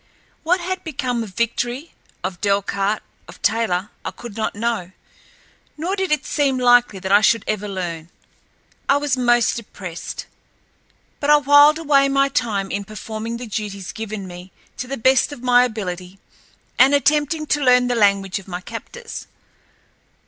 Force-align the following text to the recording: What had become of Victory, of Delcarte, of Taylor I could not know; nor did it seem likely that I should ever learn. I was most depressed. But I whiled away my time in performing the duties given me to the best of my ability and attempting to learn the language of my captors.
What 0.41 0.59
had 0.59 0.83
become 0.83 1.21
of 1.21 1.35
Victory, 1.35 1.91
of 2.23 2.41
Delcarte, 2.41 3.03
of 3.27 3.39
Taylor 3.43 3.91
I 4.03 4.09
could 4.09 4.35
not 4.35 4.55
know; 4.55 4.93
nor 5.77 5.95
did 5.95 6.11
it 6.11 6.25
seem 6.25 6.57
likely 6.57 6.97
that 6.97 7.11
I 7.11 7.21
should 7.21 7.43
ever 7.45 7.67
learn. 7.67 8.09
I 8.89 8.97
was 8.97 9.15
most 9.15 9.57
depressed. 9.57 10.25
But 11.19 11.29
I 11.29 11.37
whiled 11.37 11.77
away 11.77 12.09
my 12.09 12.29
time 12.29 12.71
in 12.71 12.83
performing 12.83 13.37
the 13.37 13.45
duties 13.45 13.91
given 13.91 14.27
me 14.27 14.51
to 14.77 14.87
the 14.87 14.97
best 14.97 15.31
of 15.31 15.43
my 15.43 15.65
ability 15.65 16.17
and 16.79 16.95
attempting 16.95 17.45
to 17.45 17.61
learn 17.61 17.87
the 17.87 17.93
language 17.93 18.39
of 18.39 18.47
my 18.47 18.59
captors. 18.61 19.27